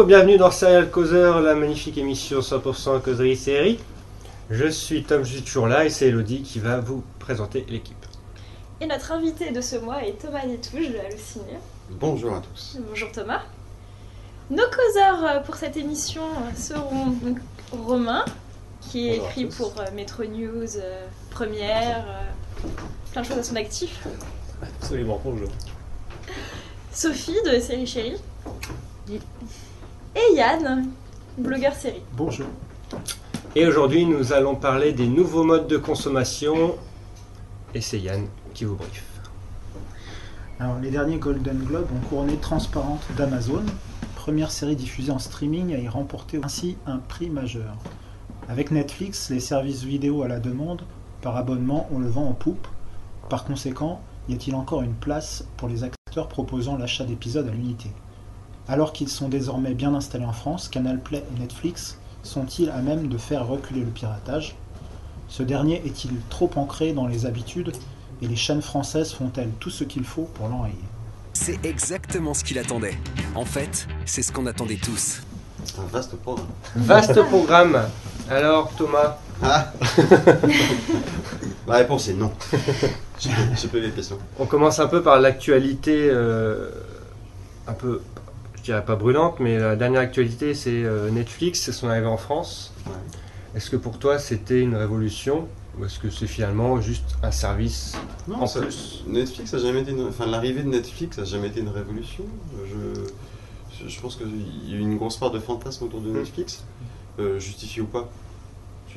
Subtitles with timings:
[0.00, 3.78] Bonjour, bienvenue dans Serial Causeur, la magnifique émission 100% causerie série.
[4.48, 8.06] Je suis Tom, je suis toujours là et c'est Elodie qui va vous présenter l'équipe.
[8.80, 11.58] Et notre invité de ce mois est Thomas Détouche de Halluciné.
[11.90, 12.78] Bonjour à tous.
[12.88, 13.42] Bonjour Thomas.
[14.48, 16.22] Nos causeurs euh, pour cette émission
[16.56, 17.36] seront donc
[17.70, 18.24] Romain,
[18.80, 22.68] qui est Bonjour écrit pour euh, Metro News, euh, Première, euh,
[23.12, 24.02] plein de choses à son actif.
[24.62, 25.50] Absolument, bonjour.
[26.90, 28.16] Sophie de Série Chérie.
[30.30, 30.90] Et Yann,
[31.38, 32.02] blogueur série.
[32.12, 32.46] Bonjour.
[33.56, 36.76] Et aujourd'hui, nous allons parler des nouveaux modes de consommation.
[37.74, 39.20] Et c'est Yann qui vous briefe.
[40.60, 43.64] Alors, les derniers Golden Globes ont couronné Transparente d'Amazon,
[44.14, 47.76] première série diffusée en streaming à y remporter ainsi un prix majeur.
[48.48, 50.82] Avec Netflix, les services vidéo à la demande
[51.22, 52.68] par abonnement ont le vent en poupe.
[53.28, 57.90] Par conséquent, y a-t-il encore une place pour les acteurs proposant l'achat d'épisodes à l'unité?
[58.70, 63.08] Alors qu'ils sont désormais bien installés en France, Canal Play et Netflix sont-ils à même
[63.08, 64.54] de faire reculer le piratage?
[65.28, 67.72] Ce dernier est-il trop ancré dans les habitudes
[68.22, 70.74] et les chaînes françaises font-elles tout ce qu'il faut pour l'enrayer?
[71.32, 72.96] C'est exactement ce qu'il attendait.
[73.34, 75.20] En fait, c'est ce qu'on attendait tous.
[75.78, 76.46] Un vaste programme.
[76.76, 77.80] Vaste programme.
[78.30, 79.72] Alors, Thomas, Ah
[81.66, 82.30] La réponse est non.
[83.18, 84.18] Je peux- Je peux les questions.
[84.38, 86.70] on commence un peu par l'actualité, euh,
[87.66, 88.02] un peu,
[88.60, 92.16] je dirais pas brûlante, mais la dernière actualité, c'est euh, Netflix, c'est son arrivée en
[92.16, 92.72] France.
[92.86, 92.92] Ouais.
[93.56, 95.48] Est-ce que pour toi, c'était une révolution
[95.78, 97.96] ou est-ce que c'est finalement juste un service
[98.28, 99.02] Non, En ça- plus?
[99.06, 100.08] Netflix a jamais été une...
[100.08, 102.24] Enfin, l'arrivée de Netflix a jamais été une révolution.
[102.66, 106.18] Je, je- pense qu'il y a eu une grosse part de fantasme autour de Mm.
[106.18, 106.64] Netflix.
[107.18, 108.08] Euh, justifié ou pas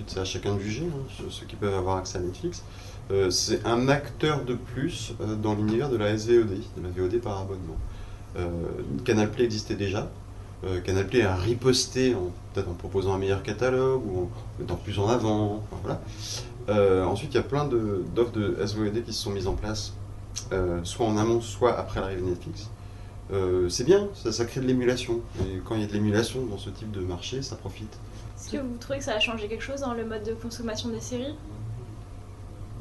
[0.09, 2.63] c'est à chacun de juger, hein, ceux- ceux qui peuvent avoir accès à Netflix.
[3.11, 6.47] Euh, c'est un acteur de plus euh, dans l'univers de la SVOD,
[6.77, 7.77] de la VOD par abonnement.
[8.37, 8.49] Euh,
[9.05, 10.09] Canal Play existait déjà.
[10.65, 14.29] Euh, Canal Play a riposté en- peut-être en proposant un meilleur catalogue ou en
[14.59, 15.55] mettant plus en avant.
[15.71, 16.01] enfin, voilà.
[16.69, 19.53] Euh, ensuite, il y a plein de- d'offres de, SVOD qui se sont mises en
[19.53, 19.93] place,
[20.53, 22.69] euh, soit en amont, soit après l'arrivée de Netflix.
[23.33, 25.19] Euh, c'est bien, ça, ça crée de l'émulation.
[25.41, 27.93] Et quand il y a de l'émulation dans ce type de marché, ça profite.
[28.37, 30.89] Est-ce que vous trouvez que ça a changé quelque chose dans le mode de consommation
[30.89, 31.35] des séries?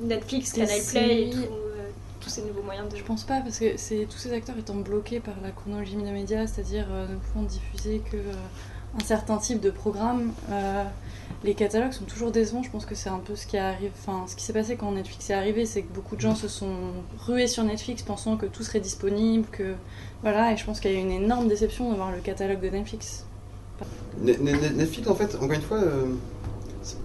[0.01, 1.39] Netflix, Des Canal Play et tout,
[2.22, 2.97] tous ces nouveaux moyens de...
[2.97, 6.10] Je pense pas parce que c'est tous ces acteurs étant bloqués par la chronologie des
[6.10, 8.33] médias, c'est-à-dire euh, ne pouvant diffuser que euh,
[9.00, 10.33] un certain type de programme.
[10.50, 10.84] euh,
[11.44, 12.62] les catalogues sont toujours décevants.
[12.62, 13.91] Je pense que c'est un peu ce qui arrive.
[13.99, 16.47] Enfin, ce qui s'est passé quand Netflix est arrivé, c'est que beaucoup de gens se
[16.47, 16.77] sont
[17.19, 19.75] rués sur Netflix pensant que tout serait disponible, que
[20.22, 20.53] voilà.
[20.53, 22.69] Et je pense qu'il y a eu une énorme déception de voir le catalogue de
[22.69, 23.25] Netflix.
[24.21, 26.04] Ne- ne- ne- Netflix, en fait, encore une fois, euh,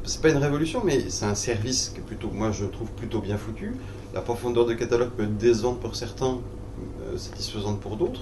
[0.05, 3.21] c'est- pas une révolution, mais c'est un service qui est plutôt, moi je trouve plutôt
[3.21, 3.73] bien foutu.
[4.17, 6.39] La profondeur de catalogue peut être décevante pour certains,
[7.03, 8.21] euh, satisfaisante pour d'autres.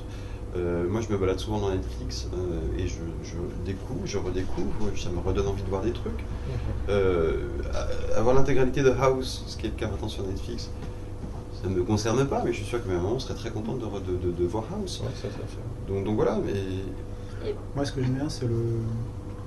[0.57, 3.35] Euh, moi je me balade souvent dans Netflix euh, et je, je
[3.66, 6.19] découvre, je redécouvre, ça me redonne envie de voir des trucs.
[6.89, 10.69] Euh, a- avoir l'intégralité de House, ce qui est le cas maintenant sur Netflix,
[11.63, 13.79] ça ne me concerne pas, mais je suis sûr que ma maman serait très contente
[13.79, 15.00] de, de- de- de voir House.
[15.01, 15.94] Ouais, ça, ça, ça.
[15.94, 18.56] Donc, donc voilà, mais Moi, ce que j'aime bien, c'est le.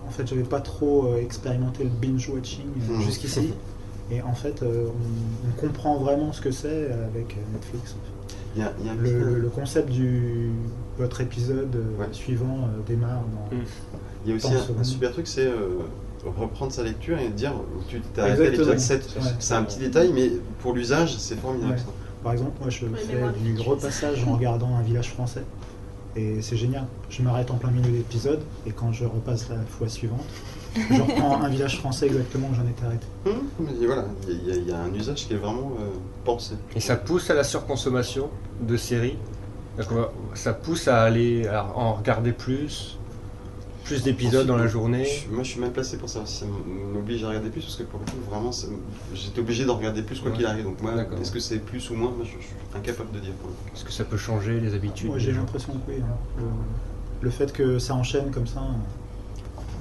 [0.06, 3.02] En fait, j'avais pas trop euh, expérimenté le binge-watching euh, Mhm.
[3.02, 3.52] jusqu'ici.
[4.10, 7.94] Et en fait, euh, on, on comprend vraiment ce que c'est avec Netflix.
[7.94, 8.34] en fait.
[8.56, 10.50] il y a, il y a un Le, petit- le- le concept du.
[10.98, 12.08] Votre épisode euh, Ouais.
[12.12, 13.56] suivant euh, démarre dans.
[13.56, 13.60] Mm.
[14.24, 15.68] Il y a aussi un, super truc, c'est euh,
[16.36, 17.52] reprendre sa lecture et dire
[17.88, 18.72] tu t'es arrêté à Exactement.
[18.72, 19.16] l'épisode 7.
[19.22, 19.28] Ouais.
[19.38, 21.72] C'est un petit détail, mais pour l'usage, c'est formidable.
[21.72, 21.78] Ouais.
[21.78, 21.84] ça.
[22.24, 25.44] Par exemple, moi, je fais du repassage en regardant un village français.
[26.16, 26.84] Et c'est génial.
[27.10, 30.24] Je m'arrête en plein milieu d'épisode et quand je repasse la fois suivante,
[30.90, 33.06] je reprends un village français exactement où j'en étais arrêté.
[33.26, 35.84] Hum, mais voilà, il y, a- il y a un usage qui est vraiment euh,
[36.24, 36.54] pensé.
[36.76, 38.30] Et ça pousse à la surconsommation
[38.60, 39.16] de séries?
[39.76, 42.98] Va- ça pousse à aller à en regarder plus,
[43.84, 45.04] plus d'épisodes dans la journée?
[45.04, 46.46] Je- moi, je suis mal placé pour savoir si ça
[46.92, 48.50] m'oblige à regarder plus, parce que pour le coup, vraiment,
[49.14, 50.36] j'étais obligé d'en regarder plus quoi Ouais.
[50.36, 50.64] qu'il arrive.
[50.64, 52.10] Donc moi, est-ce que c'est plus ou moins?
[52.10, 53.32] Moi, je, je suis incapable de dire.
[53.74, 56.02] Est-ce que ça peut changer les habitudes Moi, j'ai l'impression que oui.
[56.02, 56.16] hein.
[56.38, 56.44] Le,
[57.22, 58.60] le fait que ça enchaîne comme ça.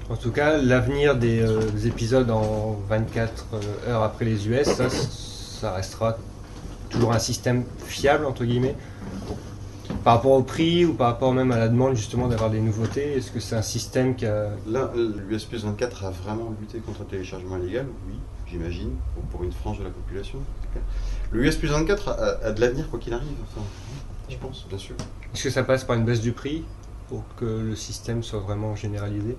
[0.10, 4.64] En tout cas, l'avenir des, euh, des épisodes en 24 euh, heures après les US,
[4.66, 6.18] ça, ça restera
[6.90, 8.76] toujours un système fiable, entre guillemets.
[10.06, 13.18] Par rapport au prix ou par rapport même à la demande justement d'avoir des nouveautés,
[13.18, 14.52] est-ce que c'est un système qui a...
[14.66, 18.16] Là, l'US Plus 24 a vraiment lutté contre le téléchargement illégal, oui,
[18.50, 20.40] j'imagine, pour, pour une frange de la population.
[21.32, 23.66] Le US Plus 24 a, a- a de l'avenir quoi qu'il arrive, enfin,
[24.30, 24.96] je pense, bien sûr.
[25.34, 26.64] Est-ce que ça passe par une baisse du prix
[27.10, 29.36] pour que le système soit vraiment généralisé?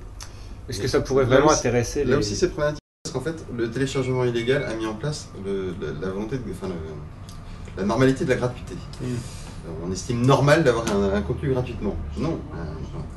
[0.69, 2.11] Est-ce que ça pourrait Là vraiment aussi- intéresser les...
[2.13, 5.75] Là aussi, c'est problématique parce qu'en fait, le téléchargement illégal a mis en place le-
[5.81, 6.75] la, la volonté, de, enfin, le-
[7.81, 8.75] la normalité de la gratuité.
[9.01, 9.07] Mm.
[9.85, 11.95] on estime normal d'avoir un, un contenu gratuitement.
[12.19, 12.63] Non, un,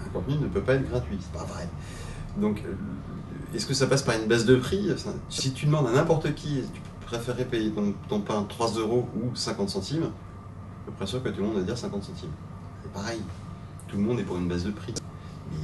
[0.06, 1.68] un contenu ne peut pas être gratuit, c'est pas vrai.
[2.38, 2.74] Donc, euh,
[3.56, 4.90] est-ce que ça passe par une baisse de prix?
[5.30, 9.36] Si tu demandes à n'importe qui, tu préférais payer ton, ton pain 3 euros ou
[9.36, 10.10] 50 centimes,
[10.86, 12.30] je suis pas sûr que tout le monde va dire 50 centimes.
[12.84, 13.20] C'est pareil,
[13.88, 14.94] tout le monde est pour une baisse de prix.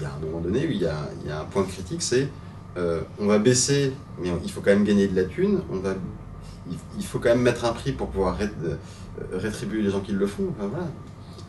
[0.08, 2.30] A un moment donné où il y a, un point critique, c'est
[2.78, 5.96] euh, on va baisser, mais il faut quand même gagner de la thune, on va,
[6.98, 8.76] il, faut quand même mettre un prix pour pouvoir euh,
[9.32, 10.54] rétribuer les gens qui le font.
[10.58, 10.88] Enfin, voilà,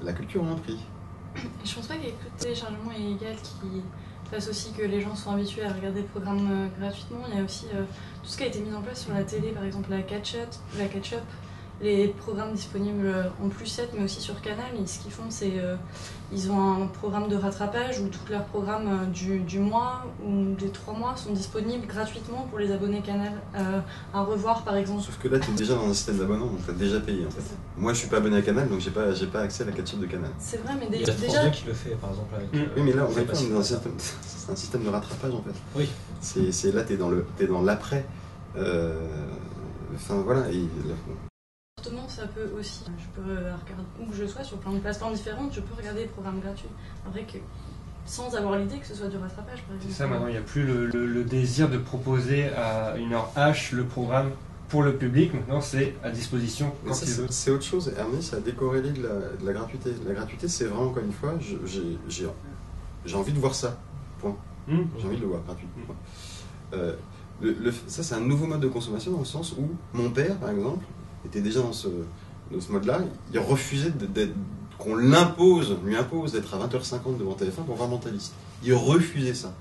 [0.03, 0.79] la culture a un prix.
[1.65, 3.83] Je pense pas qu'il y ait que téléchargement illégal qui
[4.31, 7.21] fasse aussi que les gens sont habitués à regarder le programme euh, gratuitement.
[7.31, 9.51] Il y a aussi tout ce qui a été mis en place sur la télé,
[9.51, 11.23] par exemple la catch-up, la catch-up,
[11.81, 14.67] les programmes disponibles en plus 7, mais aussi sur Canal.
[14.83, 15.77] Et ce qu'ils font, c'est euh,
[16.33, 20.55] ils ont un programme de rattrapage où tous leurs programmes euh, du, du mois ou
[20.59, 23.81] des trois mois sont disponibles gratuitement pour les abonnés Canal euh,
[24.13, 25.03] à revoir, par exemple.
[25.03, 27.25] Sauf que là, tu es déjà dans un système d'abonnement, donc tu as déjà payé
[27.27, 27.43] en fait.
[27.77, 29.73] Moi, je suis pas abonné à Canal, donc j'ai pas, j'ai pas accès à la
[29.73, 30.31] catch-up de Canal.
[30.39, 32.53] C'est vrai, mais Il y a déjà, 2 qui le fait, par exemple, avec.
[32.53, 32.57] Mm.
[32.57, 34.57] euh, Oui, mais là, on c'est est pas pas si dans un système, c'est un
[34.57, 35.55] système de rattrapage en fait.
[35.77, 35.89] Oui.
[36.21, 38.05] C'est, c'est là, tu es dans le, t'es dans l'après.
[38.57, 39.07] Euh,
[39.95, 40.95] Enfin voilà, et là,
[41.79, 42.83] Fortement, ça peut aussi.
[42.99, 45.75] Je peux euh, regarder où que je sois, sur plein de plateformes différentes, je peux
[45.77, 46.69] regarder des programmes gratuits.
[47.07, 47.39] Après que,
[48.05, 49.85] sans avoir l'idée que ce soit du rattrapage, par exemple.
[49.93, 53.13] C'est ça, maintenant, il n'y a plus le, le- le désir de proposer à une
[53.13, 54.31] heure H le programme
[54.69, 55.33] pour le public.
[55.35, 57.27] Maintenant, c'est à disposition quand ça, veux.
[57.31, 57.93] c'est, autre chose.
[57.97, 59.93] Hermès, ça a décorrélé de la, de la gratuité.
[60.07, 63.79] La gratuité, c'est vraiment, encore une fois, j'ai, envie de voir ça.
[64.25, 64.35] Hum.
[64.99, 65.69] J'ai envie de le voir gratuit.
[65.87, 65.95] Point.
[66.75, 66.95] Euh,
[67.41, 70.35] le- le- ça, c'est un nouveau mode de consommation dans le sens où mon père,
[70.39, 70.85] par exemple,
[71.25, 71.89] était déjà dans ce,
[72.71, 73.01] mode-là.
[73.33, 73.93] Il refusait
[74.79, 78.35] qu'on l'impose, lui impose d'être à 20h50 devant TF1 pour voir Mentaliste.
[78.63, 79.53] Il refusait ça.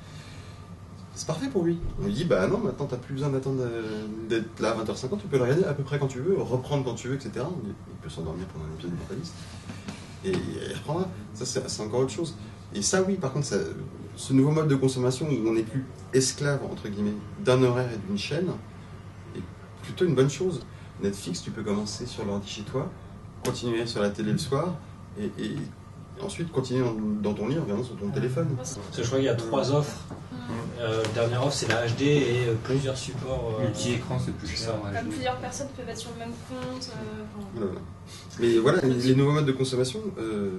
[1.16, 1.80] C'est parfait pour lui.
[2.00, 5.18] On lui dit, bah non, maintenant t'as plus besoin d'attendre euh, d'être là à 20h50,
[5.20, 7.32] tu peux le regarder à peu près quand tu veux, reprendre quand tu veux, etc.
[7.66, 9.34] Il peut s'endormir pendant un épisode de Mentaliste.
[10.24, 11.08] Et il reprendra.
[11.34, 12.36] Ça, c'est encore autre chose.
[12.76, 13.48] Et ça, oui, par contre,
[14.16, 17.98] ce nouveau mode de consommation où on n'est plus esclave, entre guillemets, d'un horaire et
[18.08, 18.50] d'une chaîne,
[19.36, 19.42] est
[19.84, 20.66] plutôt une bonne chose.
[21.02, 22.90] Netflix, tu peux commencer sur l'ordi chez toi,
[23.46, 24.76] continuer sur la télé le soir,
[25.20, 25.56] et, et
[26.22, 28.48] ensuite continuer dans, dans ton lit en regardant sur ton téléphone.
[28.58, 29.98] Parce que je crois qu'il y a trois offres.
[30.80, 33.58] Euh, la dernière offre, c'est la HD et euh, plusieurs supports.
[33.60, 34.74] euh, Multi-écran, c'est plus cher.
[34.82, 36.92] Comme plusieurs personnes peuvent être sur le même compte.
[37.62, 37.66] euh.
[38.40, 40.52] Mais voilà, les nouveaux modes de consommation, euh,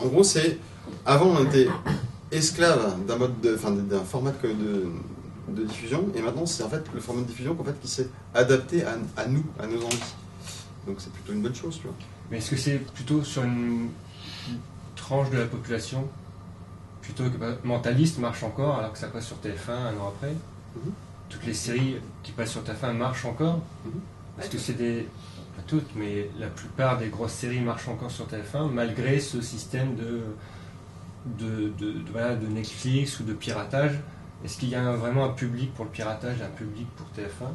[0.00, 0.58] en gros, c'est.
[1.04, 1.68] Avant, on était
[2.30, 4.86] esclave d'un mode de, enfin, d'un format que de,
[5.48, 8.08] de diffusion, et maintenant, c'est en fait le format de diffusion qu'en fait, qui s'est
[8.34, 10.14] adapté à, à nous, à nos envies.
[10.86, 11.94] Donc, c'est plutôt une bonne chose, tu vois.
[12.30, 13.88] Mais est-ce que c'est plutôt sur une
[14.96, 16.08] tranche de la population
[17.00, 20.34] plutôt que bah, Mentaliste marche encore alors que ça passe sur TF1 un an après
[20.74, 20.92] Mhm.
[21.28, 24.00] Toutes les séries qui passent sur TF1 marchent encore Mhm.
[24.36, 25.06] Parce que c'est des.
[25.56, 29.94] Pas toutes, mais la plupart des grosses séries marchent encore sur TF1 malgré ce système
[29.96, 30.22] de,
[31.26, 33.98] de, de, de- voilà, de Netflix ou de piratage.
[34.44, 37.06] Est-ce qu'il y a un- vraiment un public pour le piratage et un public pour
[37.16, 37.50] TF1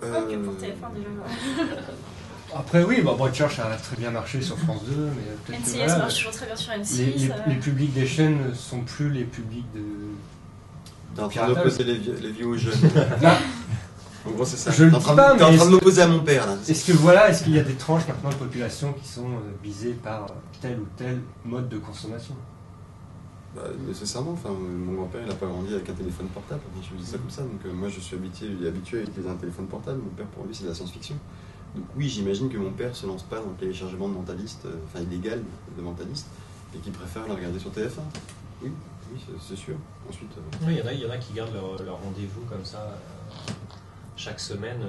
[0.00, 1.08] Pas que pour Euh, TF1 déjà.
[2.54, 6.14] Après, oui, bah, Broadchurch a très bien marché sur France 2, mais peut-être voilà, marche
[6.16, 6.96] toujours très bien sur M6.
[6.98, 9.82] les, les- euh, les publics des chaînes ne sont plus les publics de.
[11.16, 12.74] T'es en train d'opposer les, vieux- les vieux aux jeunes.
[13.22, 13.30] Non.
[14.26, 14.70] En gros, c'est ça.
[14.72, 16.54] Je le dis pas, T'es en mais train de est-ce- m'opposer à mon père, là.
[16.68, 19.52] Est-ce que voilà, est-ce qu'il y a des tranches maintenant de population qui sont euh,
[19.62, 20.26] visées par euh,
[20.60, 22.34] tel ou tel mode de consommation?
[23.56, 26.96] Bah, nécessairement, enfin, mon grand-père il n'a pas grandi avec un téléphone portable, je vous
[26.96, 29.66] dis ça comme ça, donc euh, moi je suis habitué, habitué à utiliser un téléphone
[29.66, 31.16] portable, mon père pour lui c'est de la science-fiction.
[31.74, 34.76] Donc oui, j'imagine que mon père se lance pas dans le téléchargement de mentaliste, euh,
[34.84, 35.42] enfin illégal
[35.74, 36.26] de mentaliste,
[36.74, 38.00] et qu'il préfère le regarder sur TF1.
[38.62, 38.70] Oui,
[39.12, 39.76] oui, c'est- sûr.
[40.06, 42.78] Ensuite, euh, il y en a, y en a qui gardent leur, rendez-vous comme ça
[42.82, 43.52] euh,
[44.16, 44.82] chaque semaine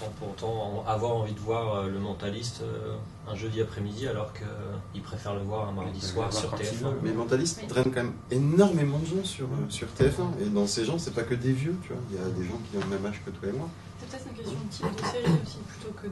[0.00, 2.96] sans pourtant en- avoir envie de voir euh, le mentaliste euh,
[3.28, 6.64] un jeudi après-midi alors qu'ils préfèrent le voir un mardi soir voir sur quand ils
[6.64, 6.82] TF1.
[6.84, 6.98] veulent.
[7.02, 10.84] mais mentaliste draine quand même énormément de gens sur, euh, sur TF1, et dans ces
[10.84, 12.80] gens, c'est pas que des vieux, tu vois, il y a des gens qui ont
[12.80, 13.68] le même âge que toi et moi.
[13.98, 16.06] C'est peut-être une question de type de série aussi, plutôt que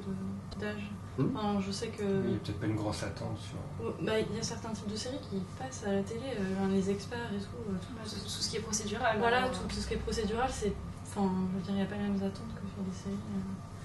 [0.61, 0.91] d'âge.
[1.17, 1.35] Hmm?
[1.35, 2.03] Enfin, je sais que.
[2.03, 3.57] Il n'y a peut-être pas une grosse attente sur.
[4.05, 6.69] Bah, il y a certains types de séries qui passent à la télé, euh, genre
[6.69, 7.59] les experts et tout.
[7.67, 9.17] euh, tout bah, tout, tout ce qui est procédural.
[9.19, 10.73] Voilà, euh, tout, tout ce qui est procédural, c'est.
[11.09, 13.17] Enfin, je veux dire, il n'y a pas les mêmes attentes que sur des séries.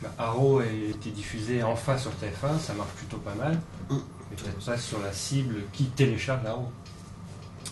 [0.04, 3.54] Bah, Arrow a été diffusé enfin sur TF1, ça marche plutôt pas mal.
[3.90, 3.96] Mm.
[4.30, 6.68] Mais peut-être pas sur la cible qui télécharge Arrow.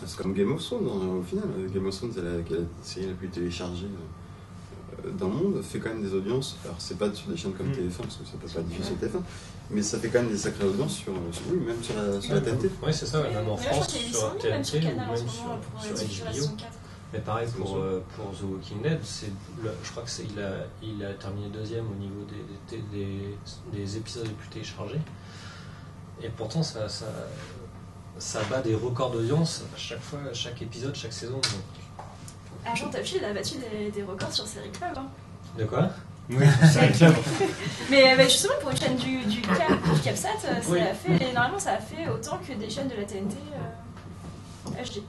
[0.05, 1.43] C'est comme Game of Thrones hein, au final.
[1.59, 5.61] Euh, Game of Thrones, c'est la, série la plus téléchargée euh, euh, dans le monde,
[5.61, 6.57] fait quand même des audiences.
[6.63, 7.73] Alors, c'est pas sur des chaînes comme Mm.
[7.73, 9.21] TF1, parce que ça peut pas diffuser sur TF1,
[9.69, 12.33] mais ça fait quand même des sacrées audiences sur, sur- oui, même sur la, sur
[12.33, 12.69] la TNT.
[12.83, 15.27] Oui, c'est ça, même en France, sur 800 000 même TNT sur ou en même
[15.97, 16.55] sur, sur HBO.
[17.11, 17.13] Saison 4.
[17.13, 19.31] Mais pareil pour, euh, pour The Walking Dead, c'est
[19.63, 20.51] le- je crois que c'est- il a,
[20.81, 23.37] il a terminé deuxième au niveau des, des, des-
[23.71, 24.99] des épisodes les plus téléchargés.
[26.23, 27.05] Et pourtant, ça, ça,
[28.19, 31.35] ça bat des records d'audience à chaque fois, à chaque épisode, chaque saison.
[31.35, 32.05] donc.
[32.65, 34.91] Agent Tapchi, il a battu des, des records sur Série Club.
[34.95, 35.07] hein.
[35.57, 35.89] De quoi?
[36.29, 37.15] Oui, un club.
[37.89, 40.79] Mais euh, bah, justement, pour une chaîne du, du, Cap, du CapSat, euh, ça Oui.
[40.79, 45.01] a fait, normalement, ça a fait autant que des chaînes de la TNT euh, HD.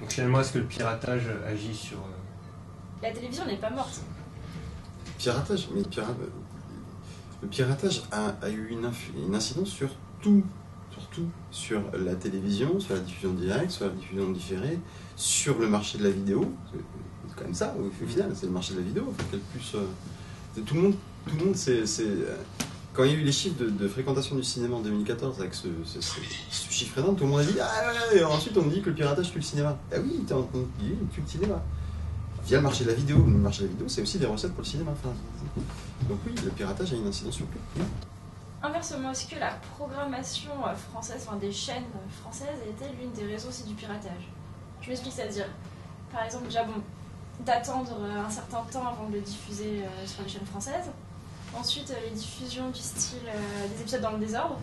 [0.00, 1.98] Donc finalement, est-ce que le piratage agit sur...
[1.98, 4.00] euh, La télévision n'est pas morte.
[5.18, 6.14] Piratage, mais pira-
[7.42, 9.88] le piratage a, a eu une, inf- une incidence sur
[10.20, 10.42] tout,
[10.90, 14.78] sur tout, sur la télévision, sur la diffusion directe, sur la diffusion différée,
[15.16, 16.52] sur le marché de la vidéo.
[17.28, 19.12] C'est quand même ça, au au final, c'est le marché de la vidéo.
[19.52, 20.94] Plus, euh, tout le monde,
[21.26, 22.06] tout le monde, c'est, c'est,
[22.94, 25.68] quand il y a eu les chiffres de, fréquentation du cinéma en 2014 avec ce,
[26.50, 28.94] chiffre énorme, tout le monde a dit ah ouais, et ensuite on dit que le
[28.94, 29.76] piratage tue le cinéma.
[29.92, 30.60] Ah oui, t'es en train
[31.12, 31.60] tue le cinéma
[32.44, 33.16] via le marché de la vidéo.
[33.16, 34.92] Le marché de la vidéo, c'est aussi des recettes pour le cinéma.
[36.08, 37.82] Donc oui, le piratage a une incidence sur tout.
[38.62, 40.52] Inversement, est-ce que la programmation
[40.90, 41.84] française, enfin des chaînes
[42.22, 44.30] françaises, était l'une des raisons aussi du piratage
[44.80, 45.48] Je m'explique, c'est-à-dire,
[46.12, 46.80] par exemple, déjà, bon,
[47.44, 50.90] d'attendre euh, un certain temps avant de le diffuser euh, sur les chaînes françaises.
[51.58, 54.58] Ensuite, euh, les diffusions du style euh, des épisodes dans le désordre.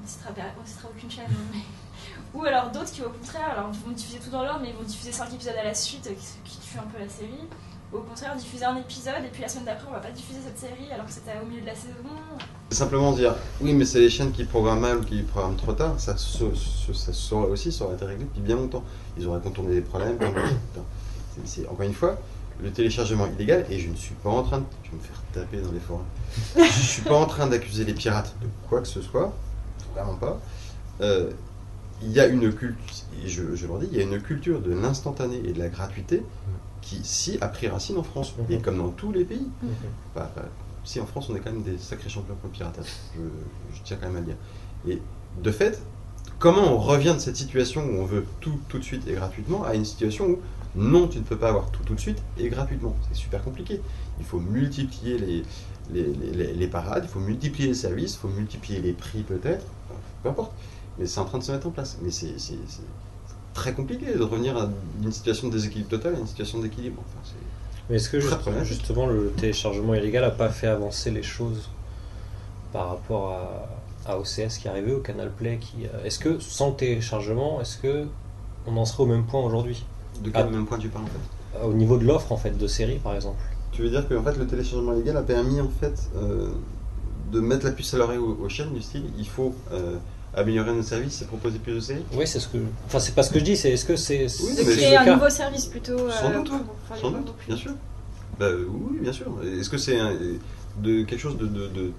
[0.00, 0.08] On ne
[0.66, 1.26] citera, aucune chaîne.
[1.30, 1.58] hein,
[2.34, 4.82] Ou alors d'autres qui, au contraire, alors, vont diffuser tout dans l'ordre, mais ils vont
[4.82, 6.14] diffuser 5 épisodes à la suite, euh,
[6.44, 7.46] qui, qui tue un peu la série.
[7.92, 10.38] Ou au contraire, diffuser un épisode, et puis la semaine d'après, on va pas diffuser
[10.44, 11.94] cette série alors que c'était au milieu de la saison.
[12.70, 16.16] Simplement dire, oui, mais c'est les chaînes qui programment mal qui programment trop tard, ça,
[16.16, 16.54] se-
[16.94, 18.84] ça saurait aussi, ça aurait été réglé depuis bien longtemps.
[19.18, 20.16] Ils auraient contourné des problèmes.
[21.68, 22.16] encore une fois,
[22.62, 24.64] le téléchargement illégal, et je ne suis pas en train de.
[24.84, 26.04] Je vais me faire taper dans les forums.
[26.56, 29.32] je ne suis pas en train d'accuser les pirates de quoi que ce soit,
[29.94, 30.40] vraiment pas.
[31.00, 31.30] Euh,
[32.02, 32.78] il y a une culture,
[33.26, 36.22] je, je leur dis, il y a une culture de l'instantané et de la gratuité
[36.80, 39.46] qui, si, a pris racine en France, et comme dans tous les pays.
[40.14, 40.44] Bah, bah,
[40.82, 43.20] si en France on est quand même des sacrés champions pour le piratage, je,
[43.76, 44.36] je tiens quand même à le dire.
[44.88, 45.02] Et
[45.42, 45.80] de fait,
[46.38, 49.62] comment on revient de cette situation où on veut tout tout de suite et gratuitement
[49.64, 50.38] à une situation où
[50.76, 53.80] non, tu ne peux pas avoir tout tout de suite et gratuitement C'est super compliqué.
[54.18, 55.42] Il faut multiplier les,
[55.92, 59.66] les, les- les- parades, il faut multiplier les services, il faut multiplier les prix peut-être,
[60.22, 60.52] peu importe.
[60.98, 61.98] Mais c'est en train de se mettre en place.
[62.02, 62.34] Mais c'est
[63.54, 67.02] très compliqué de revenir à- d'une situation de déséquilibre total à une situation d'équilibre.
[67.08, 67.34] Enfin,
[67.88, 68.20] Mais est-ce que
[68.64, 71.68] justement le téléchargement illégal n'a pas fait avancer les choses
[72.72, 73.32] par rapport
[74.06, 76.76] à, à OCS qui est arrivé, au Canal Play qui, euh, Est-ce que sans le
[76.76, 78.06] téléchargement, est-ce que
[78.66, 79.84] on en serait au même point aujourd'hui?
[80.20, 80.50] De quel Ah.
[80.50, 82.98] même point tu parles en fait Euh, Au niveau de l'offre en fait de séries
[83.02, 83.40] par exemple
[83.72, 86.48] Tu veux dire que en fait, le téléchargement légal a permis en fait euh,
[87.32, 89.96] de mettre la puce à l'oreille aux, aux chaînes du style il faut euh,
[90.34, 92.04] améliorer nos services et proposer plus de séries?
[92.14, 92.58] Oui, c'est ce que.
[92.86, 94.22] Enfin, c'est pas ce que je dis, c'est est-ce que c'est.
[94.22, 95.98] Oui, c'est De créer un cas nouveau service plutôt.
[95.98, 97.72] euh, Sans doute, pour- Sans doute, bien sûr.
[98.38, 99.26] Bah, oui, bien sûr.
[99.42, 99.98] Est-ce que c'est
[100.78, 101.92] de quelque chose de, de, de,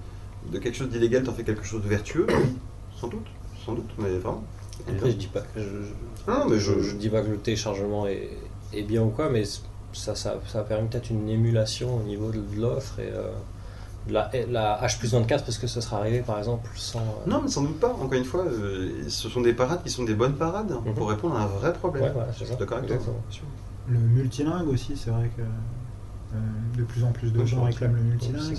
[0.50, 2.26] de quelque chose d'illégal t'en fais quelque chose de vertueux?
[2.30, 2.56] Oui,
[2.98, 3.26] sans doute,
[3.66, 4.44] sans doute, mais vraiment.
[4.88, 7.28] Après, je dis pas que je, je- Non, mais je, je, je dis pas que
[7.30, 8.30] le téléchargement est,
[8.72, 12.30] est bien ou quoi, mais ça, ça, ça a permis peut-être une émulation au niveau
[12.30, 13.30] de, de l'offre et euh,
[14.08, 16.98] de la, et la H plus 24 parce que ça serait arrivé par exemple sans.
[17.00, 17.88] euh, Non, mais sans doute pas.
[17.92, 20.94] Encore une fois, euh, ce sont des parades qui sont des bonnes parades Mhm.
[20.94, 22.04] pour répondre à un vrai problème.
[22.04, 22.44] Ouais, voilà, ça.
[22.56, 22.80] d'accord.
[23.88, 26.36] Le multilingue aussi, c'est vrai que euh,
[26.78, 28.56] de plus en plus de gens réclament le multilingue.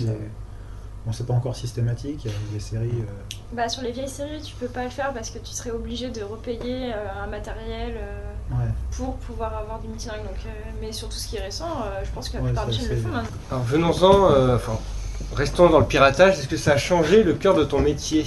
[1.06, 2.88] Bon, c'est pas encore systématique, il y a des séries.
[3.00, 5.70] euh, Bah, sur les vieilles séries, tu peux pas le faire parce que tu serais
[5.70, 8.70] obligé de repayer euh, un matériel euh, ouais.
[8.96, 10.22] pour pouvoir avoir du multilingue.
[10.22, 12.48] Donc, euh, mais sur tout ce qui est récent, euh, je pense que la Ouais,
[12.48, 13.28] plupart des chaînes le font maintenant.
[13.50, 14.78] Alors venons-en, euh, enfin,
[15.34, 16.38] restons dans le piratage.
[16.38, 18.24] Est-ce que ça a changé le cœur de ton métier?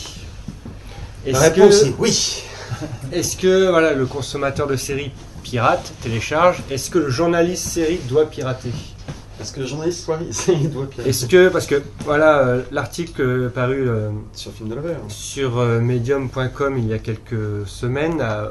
[1.26, 2.44] La réponse que, est oui.
[3.12, 6.62] est-ce que voilà, le consommateur de séries pirate, télécharge?
[6.70, 8.72] Est-ce que le journaliste série doit pirater?
[9.48, 13.22] Est-ce que le journaliste soit il doit pirater Est-ce que, parce que voilà, euh, l'article
[13.22, 17.66] euh, paru euh, sur film de la verre sur euh, medium.com il y a quelques
[17.66, 18.50] semaines a,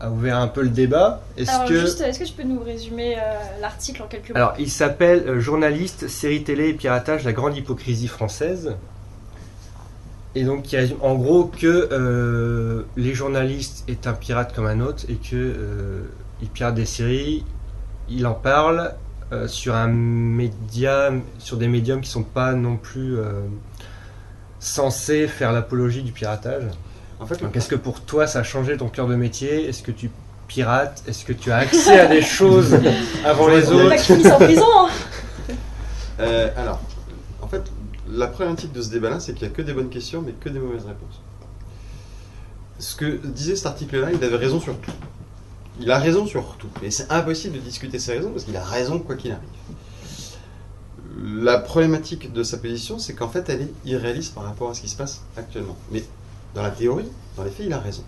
[0.00, 1.22] a ouvert un peu le débat.
[1.38, 3.20] Est-ce Alors, que juste, est-ce que tu peux nous résumer euh,
[3.62, 4.36] l'article en quelques mots?
[4.36, 8.76] Alors, il s'appelle euh, Journaliste, série télé et piratage, la grande hypocrisie française.
[10.34, 14.80] Et donc, il résume en gros que euh, les journalistes est un pirate comme un
[14.80, 16.02] autre et que euh,
[16.42, 17.46] il pirate des séries,
[18.10, 18.92] il en parle
[19.32, 23.40] euh, sur un média, sur des médiums qui sont pas non plus euh,
[24.60, 26.64] censés faire l'apologie du piratage.
[27.20, 29.68] En fait, le- Donc, est-ce que pour toi, ça a changé ton cœur de métier?
[29.68, 30.10] Est-ce que tu
[30.48, 31.02] pirates?
[31.06, 32.76] Est-ce que tu as accès à des choses
[33.24, 33.88] avant les autres?
[33.88, 34.88] pas que en prison hein.
[36.20, 36.80] Euh, alors,
[37.42, 37.62] en fait,
[38.08, 40.48] la problématique de ce débat-là, c'est qu'il n'y a que des bonnes questions, mais que
[40.48, 41.20] des mauvaises réponses.
[42.78, 44.92] Ce que disait cet article-là, il avait raison sur tout.
[45.80, 46.68] Il a raison sur tout.
[46.82, 49.48] Et c'est impossible de discuter ses raisons parce qu'il a raison quoi qu'il arrive.
[51.22, 54.80] La problématique de sa position, c'est qu'en fait, elle est irréaliste par rapport à ce
[54.80, 55.76] qui se passe actuellement.
[55.90, 56.04] Mais
[56.54, 58.04] dans la théorie, dans les faits, il a raison.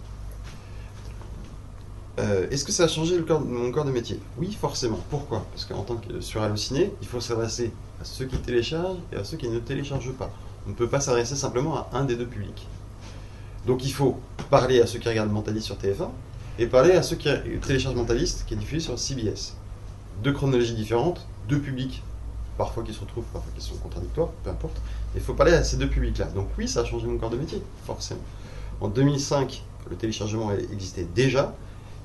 [2.19, 4.21] Euh, Est-ce que ça a changé mon corps de métier?
[4.39, 4.99] Oui, forcément.
[5.11, 5.45] Pourquoi?
[5.53, 9.25] Parce qu'en tant que sur Allociné, il faut s'adresser à ceux qui téléchargent et à
[9.25, 10.31] ceux qui ne téléchargent pas.
[10.67, 12.67] On ne peut pas s'adresser simplement à un des deux publics.
[13.67, 14.19] Donc il faut
[14.51, 16.09] parler à ceux qui regardent Mentaliste sur TF1
[16.59, 17.29] et parler à ceux qui
[17.67, 19.55] téléchargent Mentaliste qui est diffusé sur CBS.
[20.23, 22.03] Deux chronologies différentes, deux publics,
[22.57, 24.77] parfois qui se retrouvent, parfois qui sont contradictoires, peu importe.
[25.15, 26.27] Il faut parler à ces deux publics-là.
[26.27, 28.21] Donc oui, ça a changé mon corps de métier, forcément.
[28.81, 31.55] En 2005, le téléchargement existait déjà,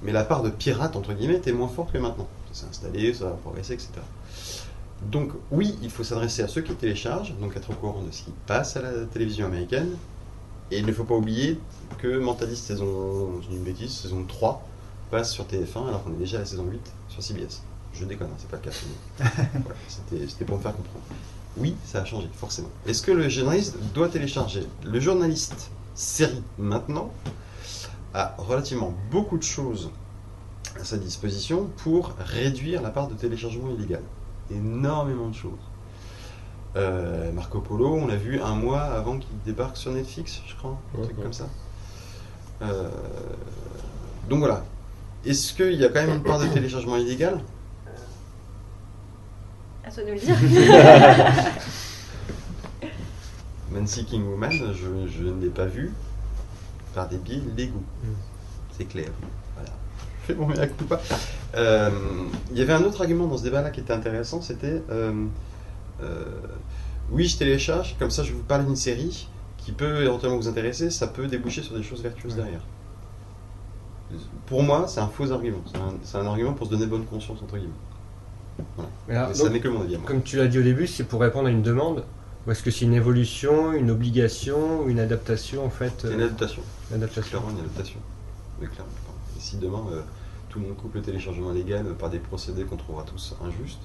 [0.03, 2.27] mais la part de pirates, entre guillemets, était moins forte que maintenant.
[2.51, 3.89] Ça s'est installé, ça a progressé, etc.
[5.03, 8.24] Donc oui, il faut s'adresser à ceux qui téléchargent, donc être au courant de ce
[8.24, 9.89] qui passe à la télévision américaine.
[10.71, 11.59] Et il ne faut pas oublier
[11.97, 14.65] que Mentalist saison, je dis une bêtise, saison 3
[15.11, 17.61] passe sur TF1 alors qu'on est déjà à la saison 8 sur CBS.
[17.93, 18.71] Je déconne, hein, c'est pas le cas.
[19.19, 21.03] voilà, c'était pour me faire comprendre.
[21.57, 22.69] Oui, ça a changé, forcément.
[22.87, 27.11] Est-ce que le journaliste doit télécharger Le journaliste série maintenant
[28.13, 29.91] a relativement beaucoup de choses
[30.79, 34.03] à sa disposition pour réduire la part de téléchargement illégal?
[34.49, 35.59] Énormément de choses.
[36.75, 40.77] Euh, Marco Polo, on l'a vu un mois avant qu'il débarque sur Netflix, je crois,
[40.97, 41.47] un truc comme ça.
[42.61, 42.89] Euh,
[44.29, 44.63] donc voilà.
[45.25, 47.41] Est-ce qu'il y a quand même une part de téléchargement illégal?
[49.83, 50.35] À toi de le dire.
[53.71, 55.91] Man Seeking Woman, je, je ne l'ai pas vu
[56.93, 57.84] par des biais légaux.
[58.77, 59.10] C'est clair.
[59.55, 59.69] Voilà.
[60.21, 60.99] Je fais mon mea culpa.
[61.55, 61.89] Euh,
[62.51, 65.25] Il y avait un autre argument dans ce débat-là qui était intéressant, c'était euh,
[67.11, 70.89] oui, je télécharge, comme ça je vous parler d'une série qui peut éventuellement vous intéresser,
[70.89, 72.61] ça peut déboucher sur des choses vertueuses derrière.
[74.45, 75.61] Pour moi, c'est un faux argument.
[76.03, 77.73] C'est un, argument pour se donner bonne conscience, entre guillemets.
[79.07, 79.97] Mais là, ça n'est que mon avis.
[79.99, 82.03] Comme tu l'as dit au début, c'est pour répondre à une demande
[82.45, 86.25] Ou est-ce que c'est une évolution, une obligation, une adaptation en fait C'est une euh,
[86.25, 86.61] adaptation.
[86.89, 87.39] une adaptation.
[87.39, 87.99] Clairement une adaptation.
[88.59, 88.91] Clairement.
[89.37, 90.01] Et si demain euh,
[90.49, 93.81] tout le monde coupe le téléchargement légal par des procédés qu'on trouvera tous injustes,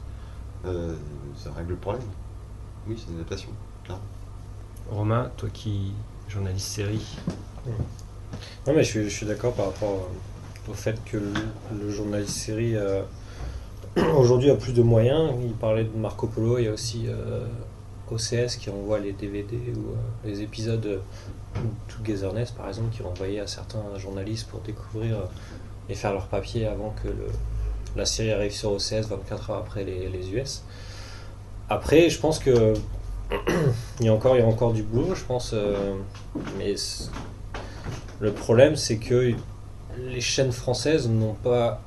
[0.67, 0.95] euh,
[1.37, 2.03] ça règle le problème.
[2.89, 3.49] Oui, c'est une adaptation,
[3.85, 4.03] clairement.
[4.91, 5.93] Romain, toi qui
[6.29, 7.17] journaliste série,
[8.67, 9.91] Non, mais je suis, je suis d'accord par rapport
[10.69, 11.33] euh, au fait que le,
[11.81, 13.03] le journaliste série euh,
[14.19, 15.33] aujourd'hui a plus de moyens.
[15.45, 17.47] Il parlait de Marco Polo, il y a aussi euh,
[18.11, 21.01] OCS qui envoie les DVD ou euh, les épisodes de
[21.89, 25.25] Togetherness par exemple qui envoyés à certains journalistes pour découvrir euh,
[25.89, 27.27] et faire leur papier avant que le-
[27.97, 30.63] la série arrive sur OCS 24 heures après les, US.
[31.69, 32.75] Après, je pense que
[34.01, 35.95] il y a encore, du boulot, je pense, euh,
[36.59, 36.75] mais
[38.21, 39.35] le problème, c'est que
[39.99, 41.11] les chaînes françaises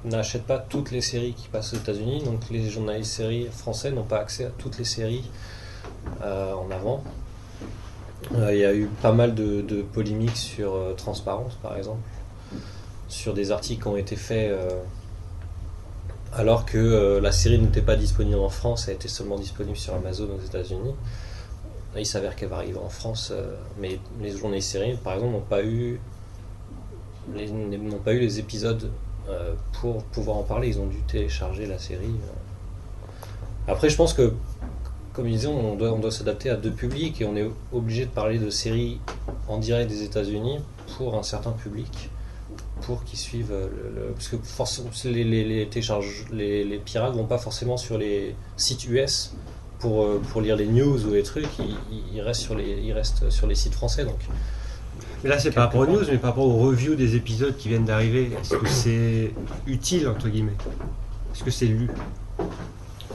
[0.03, 4.19] n'achètent pas toutes les séries qui passent aux États-Unis, donc les journalistes français n'ont pas
[4.19, 5.29] accès à toutes les séries
[6.23, 7.03] euh, en avant.
[8.35, 12.01] Euh, Il y a eu pas mal de, de polémiques sur Transparence, par exemple,
[13.07, 14.51] sur des articles qui ont été faits
[16.33, 19.93] alors que euh, la série n'était pas disponible en France, elle était seulement disponible sur
[19.95, 20.93] Amazon aux États-Unis.
[21.97, 25.39] Il s'avère qu'elle va arriver en France, euh, mais les journalistes séries, par exemple, n'ont
[25.41, 25.99] pas eu
[27.33, 28.91] les- n'ont pas eu les épisodes
[29.29, 30.69] euh, pour pouvoir en parler.
[30.69, 32.13] Ils ont dû télécharger la série.
[33.67, 34.33] Après, je pense que,
[35.13, 38.05] comme ils disaient, on doit, on doit s'adapter à deux publics et on est obligé
[38.05, 38.99] de parler de séries
[39.47, 40.59] en direct des États-Unis
[40.97, 42.09] pour un certain public,
[43.05, 47.13] qu'ils suivent euh, le, le- parce que forcément les, les, les télécharge- les, les pirates
[47.13, 49.33] vont pas forcément sur les sites US
[49.79, 51.47] pour, euh, pour lire les news ou les trucs,
[52.13, 54.19] ils, restent sur les, ils restent sur les sites français donc.
[55.23, 57.67] Mais là, c'est par rapport aux news, mais par rapport aux reviews des épisodes qui
[57.69, 58.31] viennent d'arriver.
[58.41, 59.33] Est-ce que c'est
[59.67, 60.55] utile, entre guillemets?
[61.33, 61.89] Est-ce que c'est lu?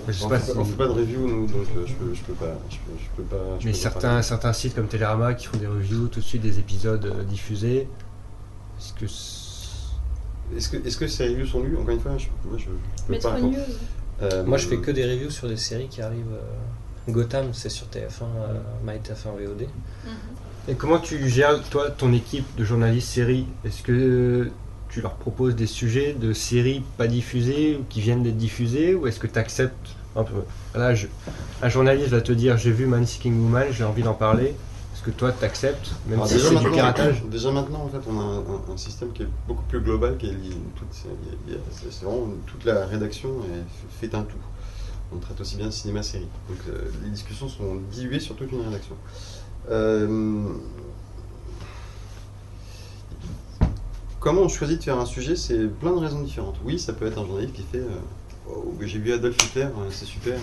[0.06, 1.94] Je sais On pas fait, si- on fait pas de review, nous, donc euh, je,
[1.94, 2.58] peux, je peux pas.
[2.68, 5.56] Je peux, je peux pas je Mais peux certains, certains sites comme Télérama qui font
[5.56, 7.88] des reviews tout de suite des épisodes euh, diffusés.
[8.78, 9.06] Est-ce que.
[10.56, 13.14] Est-ce que, est-ce que ces reviews sont lues Encore une fois, je, moi je, je
[13.14, 13.30] peux pas.
[13.40, 13.48] News.
[13.50, 13.56] répondre.
[14.22, 16.22] Euh, Moi, je fais que des reviews sur des séries qui arrivent.
[16.32, 19.66] euh, Gotham, c'est sur TF1, euh, MyTF1 VOD.
[20.68, 23.46] Et comment tu gères, toi, ton équipe de journalistes séries?
[23.64, 24.50] Est-ce que
[24.88, 29.06] tu leur proposes des sujets de séries pas diffusées ou qui viennent d'être diffusées Ou
[29.06, 30.42] est-ce que tu acceptes un peu?
[30.74, 31.08] Là, je-
[31.62, 34.54] un journaliste va te dire J'ai vu Man Seeking Woman, j'ai envie d'en parler.
[35.04, 37.88] Que toi, tu acceptes Même Alors si déjà, c'est du maintenant, piratage déjà maintenant, en
[37.88, 40.56] fait, on a un, un- un système qui est beaucoup plus global, qui est lié-
[40.76, 44.38] toute- c'est vraiment toute la rédaction est fait un tout.
[45.14, 46.26] On traite aussi bien cinéma-série.
[46.48, 48.94] Donc euh, les discussions sont diluées sur toute une rédaction.
[49.70, 50.48] Euh,
[54.20, 56.56] comment on choisit de faire un sujet C'est plein de raisons différentes.
[56.64, 57.88] Oui, ça peut être un journaliste qui fait euh,
[58.48, 60.38] Oh, J'ai vu Adolf Hitler, c'est super,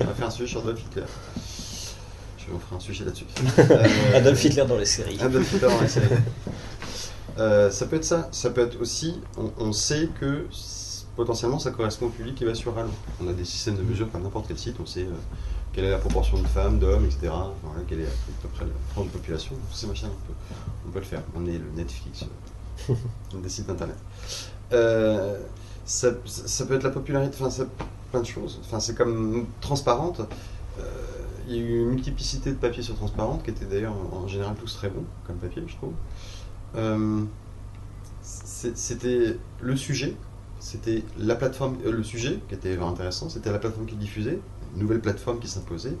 [0.00, 1.02] on va faire un sujet sur Adolf Hitler.
[2.54, 3.24] En faire un sujet là-dessus.
[3.58, 5.18] Euh, Adolf Hitler dans les séries.
[5.20, 6.06] Adolf Hitler dans la série.
[7.38, 8.28] Euh, ça peut être ça.
[8.30, 10.44] Ça peut être aussi, on, on sait que
[11.16, 12.90] potentiellement ça correspond au public qui va sur Halo.
[13.24, 14.76] On a des systèmes de mesure comme n'importe quel site.
[14.80, 15.14] On sait euh,
[15.72, 17.32] quelle est la proportion de femmes, d'hommes, etc.
[17.62, 18.10] Voilà, quelle est à
[18.42, 19.54] peu près la tranche de population.
[19.70, 20.34] Tous ces machins, on peut,
[20.86, 21.22] on peut le faire.
[21.34, 22.24] On est le Netflix
[22.90, 22.94] euh,
[23.42, 23.96] des sites internet.
[24.74, 25.38] Euh,
[25.86, 27.64] ça, ça peut être la popularité, enfin, ça-
[28.10, 28.60] plein de choses.
[28.62, 30.20] Enfin, c'est comme transparente.
[31.52, 34.26] Euh, il y a eu une multiplicité de papiers sur transparente qui étaient d'ailleurs en
[34.28, 35.92] général tous très bons comme papier, je trouve.
[36.76, 37.22] Euh,
[38.22, 40.14] c'était le sujet,
[40.60, 44.38] c'était la plateforme, euh, le sujet qui était intéressant, c'était la plateforme qui diffusait,
[44.74, 45.96] une nouvelle plateforme qui s'imposait,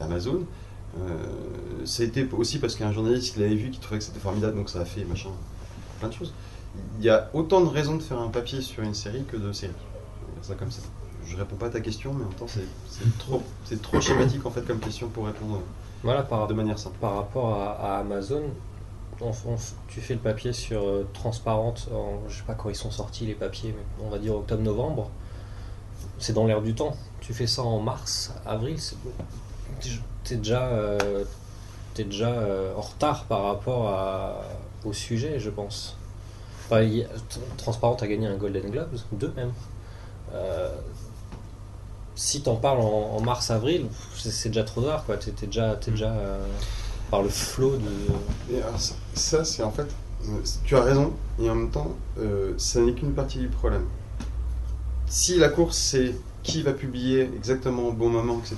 [0.00, 0.46] Amazon.
[0.98, 4.70] Euh, a été aussi parce qu'un journaliste l'avait vu, qui trouvait que c'était formidable, donc
[4.70, 5.28] ça a fait machin,
[5.98, 6.32] plein de choses.
[6.98, 9.52] Il y a autant de raisons de faire un papier sur une série que de
[9.52, 9.72] séries.
[9.74, 10.82] Je vais dire ça comme ça.
[11.26, 14.44] Je réponds pas à ta question, mais en même temps c'est trop, c'est trop schématique
[14.46, 15.60] en fait comme question pour répondre
[16.02, 16.96] Voilà, par, de manière simple.
[17.00, 18.42] par rapport à, à Amazon,
[19.20, 19.56] on- on-
[19.88, 23.26] tu fais le papier sur euh, Transparente, en, je sais pas quand ils sont sortis
[23.26, 25.10] les papiers, mais on va dire octobre-novembre.
[26.18, 26.96] C'est dans l'air du temps.
[27.20, 28.76] Tu fais ça en mars, avril,
[30.24, 31.24] t'es déjà, euh,
[31.94, 34.42] t'es déjà euh, en retard par rapport à-
[34.84, 35.96] au sujet, je pense.
[36.66, 37.06] Enfin, y
[37.58, 39.52] Transparente a gagné un Golden Globes, deux même.
[42.16, 45.16] Si t'en parles en, en mars-avril, c'est c'est déjà trop tard, quoi.
[45.18, 46.38] T'es déjà, t'es déjà euh,
[47.10, 48.54] par le flot de.
[48.54, 49.86] Et alors, ça, ça, c'est en fait,
[50.64, 53.84] tu as raison, et en même temps, euh, ça n'est qu'une partie du problème.
[55.08, 58.56] Si la course c'est qui va publier exactement au bon moment, etc.,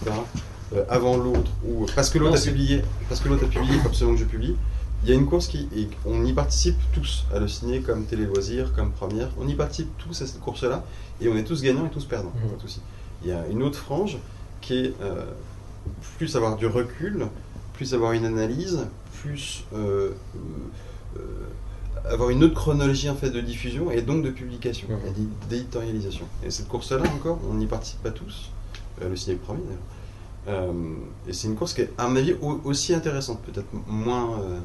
[0.75, 3.95] euh, avant l'autre, ou parce que l'autre a publié, parce que l'autre a publié comme
[3.95, 4.57] selon que je publie,
[5.03, 8.05] il y a une course qui, et on y participe tous, à le signer comme
[8.05, 10.85] télé loisirs, comme première, on y participe tous à cette course-là,
[11.21, 12.51] et on est tous gagnants et tous perdants, Mhm.
[12.51, 12.81] pas de souci.
[13.23, 14.19] Il y a une autre frange
[14.61, 15.25] qui est euh,
[16.17, 17.27] plus avoir du recul,
[17.75, 18.87] plus avoir une analyse,
[19.23, 20.11] plus euh,
[21.17, 21.21] euh,
[22.09, 25.11] avoir une autre chronologie en fait de diffusion et donc de publication et
[25.49, 26.27] d'éditorialisation.
[26.45, 28.51] Et cette course-là encore, on n'y participe pas tous.
[29.03, 30.63] Euh, le ciné le premier d'ailleurs.
[30.71, 30.73] Euh,
[31.29, 34.59] et c'est une course qui est, à mon avis, au- aussi intéressante, peut-être moins euh,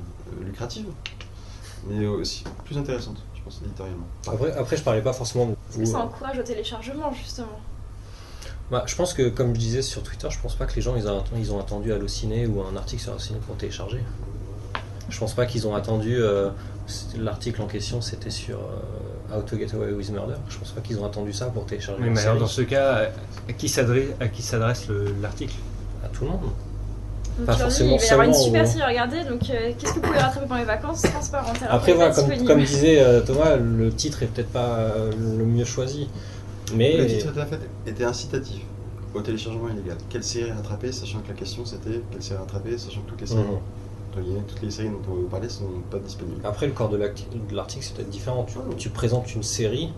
[0.45, 0.85] lucrative,
[1.89, 4.07] mais aussi plus intéressante, je pense, éditorialement.
[4.27, 5.51] Après, après, je parlais pas forcément de.
[5.71, 7.59] Est-ce que ça encourage au téléchargement, justement
[8.71, 10.95] Bah, je pense que, comme je disais sur Twitter, je pense pas que les gens
[10.95, 14.03] ils ont, ils ont attendu Allociné ou un article sur Allociné pour télécharger.
[15.09, 16.15] Je pense pas qu'ils ont attendu.
[16.17, 16.49] euh,
[17.17, 20.33] L'article en question c'était sur euh, How to Get Away with Murder.
[20.49, 23.09] Je pense pas qu'ils ont attendu ça pour télécharger mais alors dans ce cas,
[23.47, 24.87] à qui s'adresse,
[25.21, 25.55] l'article?
[26.03, 26.41] À tout le monde.
[27.37, 29.93] Donc Pas forcément il va y avoir une super série à regarder, donc euh, qu'est-ce
[29.93, 31.01] que vous pouvez rattraper pendant les vacances?
[31.03, 31.57] Transparente.
[31.61, 35.45] Alors, Après, voilà, comme, comme disait euh, Thomas, le titre est peut-être pas euh, le
[35.45, 36.09] mieux choisi.
[36.73, 38.61] Mais Le titre était, en fait, était incitatif
[39.13, 39.97] au téléchargement illégal.
[40.09, 43.27] Quelle série rattraper, sachant que la question c'était quelle série rattraper, sachant que toutes les
[43.27, 43.43] séries,
[44.21, 46.41] guillemets, toutes les séries dont on va vous parler sont pas disponibles.
[46.43, 48.45] Après, le corps de l'article, c'est peut-être différent.
[48.45, 49.89] Tu, tu présentes une série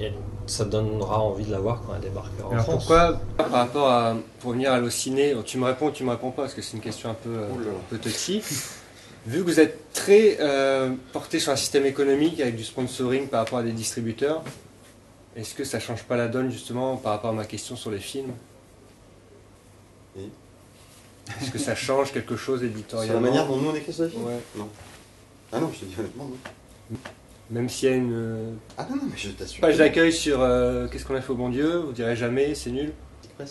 [0.00, 0.12] et
[0.46, 2.74] ça te donnera envie de la voir quand elle débarquera en Alors France.
[2.86, 6.30] pourquoi, par rapport à, pour venir à l'ociné, tu me réponds ou tu me réponds
[6.30, 8.42] pas, parce que c'est une question un peu, euh, Oh un peu touchy.
[9.26, 13.40] Vu que vous êtes très euh, porté sur un système économique avec du sponsoring par
[13.40, 14.42] rapport à des distributeurs,
[15.36, 17.98] est-ce que ça change pas la donne justement par rapport à ma question sur les
[17.98, 18.32] films
[20.18, 20.28] Et
[21.40, 24.04] Est-ce que ça change quelque chose Sur la éditorialement manière dont nous on écrit sur
[24.04, 24.38] les films Ouais.
[24.56, 24.68] Non.
[25.52, 26.96] Ah non, je te dis honnêtement, non.
[27.50, 29.60] Même s'il y a une euh, Ah non, non, mais je t'assure.
[29.60, 32.70] page d'accueil sur euh, qu'est-ce qu'on a fait au bon Dieu, vous direz jamais, c'est
[32.70, 32.92] nul.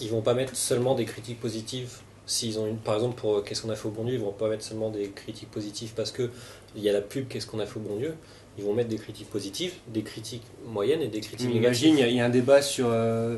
[0.02, 1.98] Ils vont pas mettre seulement des critiques positives.
[2.26, 4.19] S'ils ont une, par exemple, pour euh, Qu'est-ce qu'on a fait au bon Dieu, ils
[4.19, 6.30] vont pas mettre seulement des critiques positives parce que
[6.76, 8.15] il y a la pub Qu'est-ce qu'on a fait au bon Dieu.
[8.58, 12.00] Ils vont mettre des critiques positives, des critiques moyennes et des critiques Imagine, il négatives.
[12.00, 12.88] y, a- il y a un débat sur.
[12.89, 13.38] euh,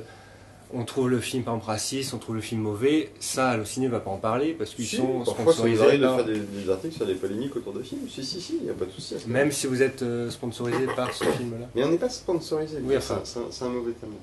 [0.74, 3.12] on trouve le film par raciste, on trouve le film mauvais.
[3.22, 5.84] Ça, Allociné va pas en parler parce qu'ils Si, sont parfois ça sponsorisés.
[5.84, 8.02] arrive de faire des, des articles sur des polémiques autour de films.
[8.10, 9.16] Si, si, si, il n'y a pas de souci.
[9.18, 11.68] ce Même si vous êtes euh, sponsorisé par ce film-là.
[11.76, 12.80] Mais on n'est pas sponsorisé.
[12.84, 13.22] Oui, enfin.
[13.24, 14.14] c'est un, mauvais terme.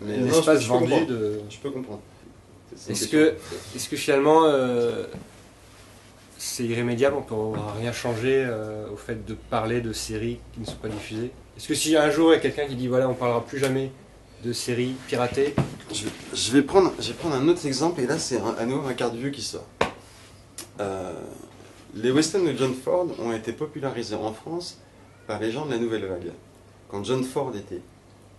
[0.00, 1.38] Mais Un espace vendu de.
[1.50, 2.00] Je peux comprendre.
[2.88, 3.34] Est-ce que,
[3.76, 5.04] est-ce que finalement euh,
[6.44, 7.24] c'est irrémédiable, on ne
[7.54, 11.30] pourra rien changer euh, au fait de parler de séries qui ne sont pas diffusées
[11.56, 13.60] Est-ce que si un jour il y a quelqu'un qui dit voilà, on parlera plus
[13.60, 13.92] jamais
[14.44, 15.54] de séries piratées,
[16.34, 18.88] Je, vais prendre, je vais prendre un autre exemple, et là c'est un- à nouveau
[18.88, 19.66] un quart de vue qui sort.
[20.80, 21.12] Euh,
[21.94, 24.78] les westerns de John Ford ont été popularisés en France
[25.28, 26.32] par les gens de la nouvelle vague.
[26.90, 27.82] Quand John Ford était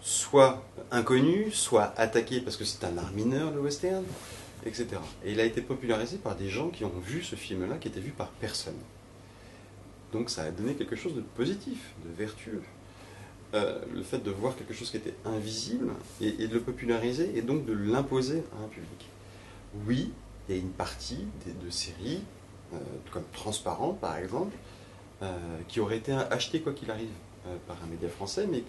[0.02, 0.62] soit
[0.92, 4.04] inconnu, soit attaqué parce que c'est un art mineur le western,
[4.66, 4.88] etc.
[5.26, 8.00] Et il a été popularisé par des gens qui ont vu ce film-là, qui était
[8.00, 8.78] vu par personne.
[10.12, 12.62] Donc ça a donné quelque chose de positif, de vertueux.
[13.54, 17.44] Euh, le fait de voir quelque chose qui était invisible et, de le populariser et
[17.44, 19.10] donc de l'imposer à un public.
[19.88, 20.12] Oui,
[20.48, 22.22] il y a une partie de séries,
[22.74, 22.78] euh,
[23.12, 24.56] comme Transparent par exemple,
[25.22, 27.10] euh, qui aurait été achetée quoi qu'il arrive
[27.68, 28.64] par un média français, mais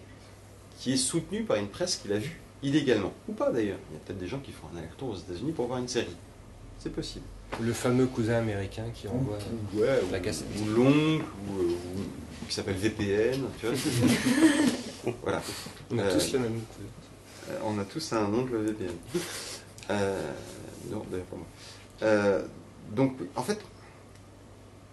[0.78, 3.12] qui est soutenue par une presse qui l'a vue illégalement.
[3.28, 3.78] Ou pas d'ailleurs.
[3.90, 5.86] Il y a peut-être des gens qui font un aller-retour aux États-Unis pour voir une
[5.88, 6.16] série.
[6.78, 7.24] C'est possible.
[7.60, 9.38] Le fameux cousin américain qui envoie.
[9.74, 10.46] Ou, ouais, la ou- cassette.
[10.60, 13.76] ou l'oncle, ou, euh, ou- qui s'appelle VPN, tu vois.
[15.22, 15.40] voilà.
[15.92, 16.60] On a Euh, tous le même.
[17.50, 18.90] Euh, on a tous un oncle VPN.
[19.90, 20.32] Euh,
[20.90, 21.46] non, d'ailleurs pas moi.
[22.02, 22.42] Euh,
[22.94, 23.60] donc, en fait,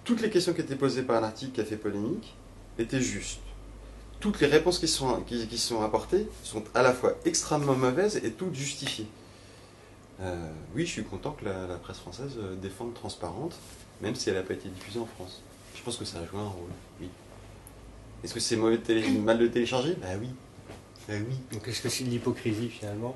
[0.03, 2.35] toutes les questions qui étaient posées par l'article qui a fait polémique
[2.77, 3.39] étaient justes.
[4.21, 8.17] Toutes les réponses qui sont, qui, qui sont apportées sont à la fois extrêmement mauvaises
[8.23, 9.07] et toutes justifiées.
[10.21, 13.55] Euh, oui, je suis content que la, la presse française euh, défende Transparente,
[14.01, 15.41] même si elle n'a pas été diffusée en France.
[15.75, 16.69] Je pense que ça a joué un rôle,
[17.01, 17.09] oui.
[18.23, 19.95] Est-ce que c'est mauvais de télé- mal de télécharger?
[19.99, 20.29] Bah oui.
[21.07, 21.35] Bah oui.
[21.51, 23.15] Donc est-ce que c'est de l'hypocrisie finalement?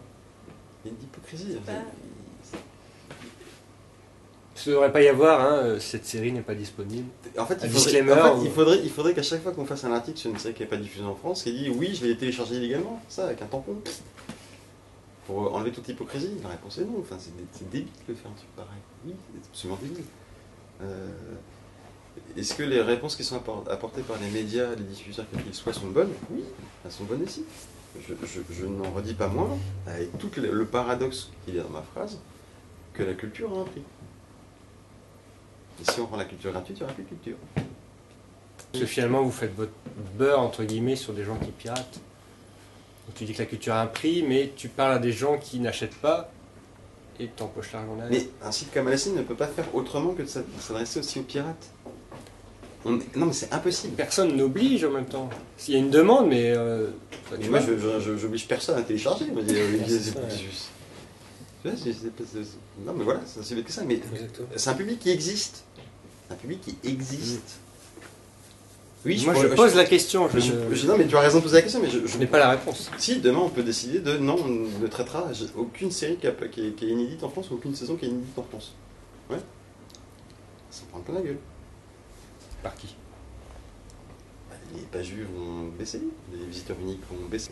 [0.83, 1.57] Il y a une hypocrisie.
[4.67, 7.07] Ne devrait pas y avoir, hein, euh, cette série n'est pas disponible.
[7.37, 9.51] En fait, il faudrait, disclaimer, en fait, ou- il faudrait, il faudrait qu'à chaque fois
[9.51, 11.69] qu'on fasse un article sur une série qui n'est pas diffusée en France, qui dit
[11.69, 13.75] oui, je l'ai téléchargé illégalement, ça, avec un tampon.
[15.27, 16.97] Pour enlever toute hypocrisie, la réponse est non.
[16.99, 18.77] Enfin, c'est dé- c'est débile de faire un truc pareil.
[19.05, 20.03] Oui, c'est absolument débile.
[20.83, 21.07] Euh,
[22.37, 25.53] Est-ce que les réponses qui sont appor- apportées par les médias, les diffuseurs, quels qu'ils
[25.53, 26.11] soient, sont bonnes?
[26.31, 26.43] Oui,
[26.85, 27.43] elles sont bonnes aussi.
[27.99, 31.63] Je, je- je n'en redis pas moins, avec tout le, le paradoxe qu'il y a
[31.63, 32.19] dans ma phrase,
[32.93, 33.81] que la culture a un prix.
[35.81, 37.37] Et si on rend la culture gratuite, il n'y aura plus de culture.
[37.55, 39.71] Parce que finalement, vous faites votre
[40.17, 41.99] beurre, entre guillemets, sur des gens qui piratent.
[43.07, 45.37] Donc, tu dis que la culture a un prix, mais tu parles à des gens
[45.37, 46.29] qui n'achètent pas
[47.19, 48.11] et t'empoches l'argent derrière.
[48.41, 51.19] Mais un site comme Alassine ne peut pas faire autrement que de s'ad- s'adresser aussi
[51.19, 51.69] aux pirates.
[52.83, 53.95] On Non, mais c'est impossible.
[53.95, 55.29] Personne n'oblige en même temps.
[55.57, 56.51] S'il y a une demande, mais.
[56.51, 56.87] euh,
[57.39, 57.67] Mais moi, vois.
[57.75, 59.25] je, je, je- j'oblige personne à télécharger.
[59.31, 59.53] Moi, je
[62.85, 63.83] Non, mais voilà, c'est aussi bête que ça.
[63.83, 63.99] Mais
[64.55, 65.63] c'est un public qui existe.
[66.29, 67.59] Un public qui existe.
[69.05, 71.61] Oui, Moi, je pose la question, je, non, mais tu as raison de poser la
[71.61, 72.89] question, mais je, n'ai pas la réponse.
[72.97, 76.67] Si demain on peut décider de non, on ne traitera aucune série qui, a- qui
[76.67, 78.73] est, qui est inédite en France ou aucune saison qui est inédite en France.
[79.29, 79.37] Ouais.
[80.71, 81.37] Ça prend plein la gueule.
[82.63, 82.95] Par qui?
[84.49, 86.01] Bah, Les pages vues vont baisser,
[86.33, 87.51] les visiteurs uniques vont baisser.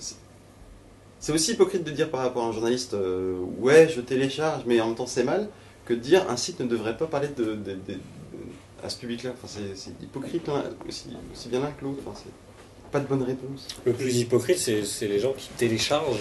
[1.24, 4.80] C'est- aussi hypocrite de dire par rapport à un journaliste euh, ouais je télécharge mais
[4.82, 5.48] en même temps c'est mal
[5.86, 8.00] que de dire un site ne devrait pas parler de, de- de- de-
[8.84, 9.32] à ce public-là.
[9.34, 10.50] Enfin, c'est- c'est hypocrite
[10.90, 12.00] aussi, aussi bien l'un que l'autre.
[12.06, 13.68] Enfin, c'est pas de bonne réponse.
[13.86, 16.20] Le plus hypocrite, c'est c'est les gens qui téléchargent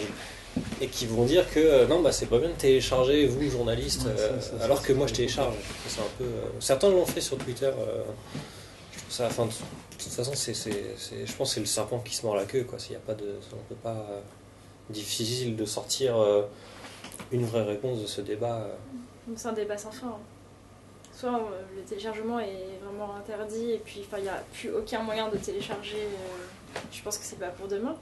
[0.80, 3.50] et qui vont dire que euh, non, bah c'est pas bien de télécharger, vous, Ouais,
[3.90, 5.54] ça, euh, ça, ça, alors ça, que moi je télécharge.
[5.88, 6.24] C'est un peu.
[6.24, 7.66] euh, Certains l'ont fait sur Twitter.
[7.66, 8.02] euh,
[9.08, 9.26] ça.
[9.26, 9.50] Enfin, de
[9.98, 12.44] toute façon, c'est, c'est- c'est- je pense que c'est le serpent qui se mord la
[12.44, 12.62] queue.
[12.64, 12.78] Quoi.
[12.78, 14.06] S'il y a pas de, on peut pas.
[14.92, 16.42] Difficile de sortir euh,
[17.32, 18.60] une vraie réponse de ce débat.
[18.62, 18.74] euh.
[19.36, 20.08] C'est un débat sans fin.
[20.08, 20.18] hein.
[21.14, 25.28] Soit euh, le téléchargement est vraiment interdit et puis il n'y a plus aucun moyen
[25.28, 25.96] de télécharger.
[25.98, 27.94] euh, je pense que c'est pas pour demain.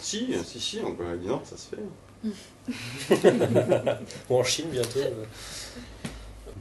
[0.00, 1.82] Si, si, si, on peut dire ça se fait.
[4.30, 4.98] Ou en Chine bientôt.
[5.00, 5.24] euh.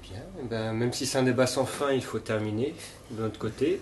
[0.01, 2.75] Bien, eh ben, même si c'est un débat sans fin, il faut terminer
[3.11, 3.79] de notre côté.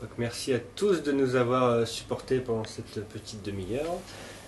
[0.00, 3.98] Donc, merci à tous de nous avoir supportés pendant cette petite demi-heure.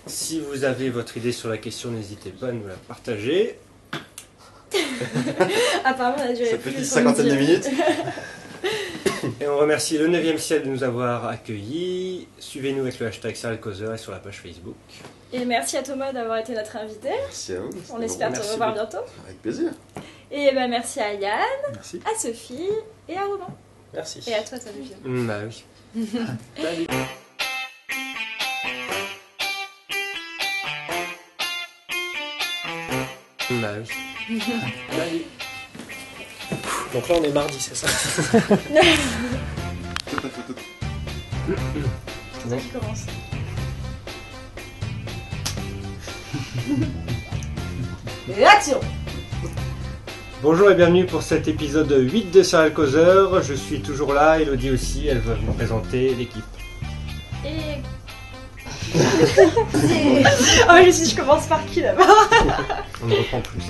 [0.05, 3.57] Si vous avez votre idée sur la question, n'hésitez pas à nous la partager.
[5.85, 7.69] Apparemment, on a duré Cette plus petite de cinquantaine de minutes.
[9.39, 12.27] Et on remercie le 9e ciel de nous avoir accueillis.
[12.39, 14.75] Suivez-nous avec le hashtag Causer et sur la page Facebook.
[15.31, 17.09] Et merci à Thomas d'avoir été notre invité.
[17.09, 17.69] Merci à vous.
[17.91, 18.89] On espère te revoir beaucoup.
[18.89, 19.05] bientôt.
[19.25, 19.71] Avec plaisir.
[20.31, 21.39] Et ben merci à Yann,
[21.73, 22.01] Merci.
[22.05, 22.69] à Sophie
[23.07, 23.47] et à Romain.
[23.93, 24.19] Merci.
[24.27, 24.93] Et à toi, Sophie.
[25.03, 25.63] Mm, bah oui.
[26.61, 26.87] Salut.
[36.93, 37.87] Donc là, on est mardi, c'est ça
[42.57, 43.05] qui commence.
[48.29, 48.79] Et action
[50.41, 53.41] Bonjour et bienvenue pour cet épisode 8 de Serial Causeur.
[53.41, 56.43] Je suis toujours là, Elodie aussi, elle va vous présenter l'équipe.
[57.45, 57.81] Et.
[58.95, 58.99] oh,
[60.85, 62.03] je sais, je commence par qui là-bas?
[63.03, 63.63] On ne reprend plus.